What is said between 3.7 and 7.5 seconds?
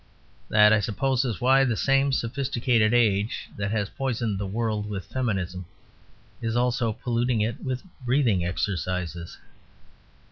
poisoned the world with Feminism is also polluting